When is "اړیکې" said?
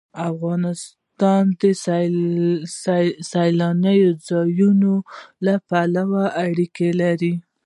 6.45-6.89